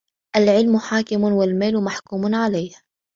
[0.35, 2.73] الْعِلْمُ حَاكِمٌ وَالْمَالُ مَحْكُومٌ عَلَيْهِ